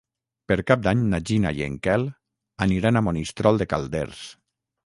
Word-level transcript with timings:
Per 0.51 0.55
Cap 0.71 0.79
d'Any 0.87 1.03
na 1.11 1.19
Gina 1.31 1.51
i 1.59 1.61
en 1.67 1.75
Quel 1.89 2.07
aniran 2.67 2.99
a 3.03 3.07
Monistrol 3.11 3.63
de 3.65 3.73
Calders. 3.75 4.27